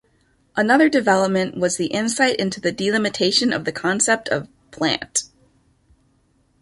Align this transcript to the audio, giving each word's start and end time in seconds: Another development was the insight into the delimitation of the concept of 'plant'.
Another 0.55 0.89
development 0.89 1.57
was 1.59 1.77
the 1.77 1.85
insight 1.85 2.37
into 2.37 2.59
the 2.59 2.71
delimitation 2.71 3.53
of 3.53 3.65
the 3.65 3.71
concept 3.71 4.29
of 4.29 4.47
'plant'. 4.71 5.25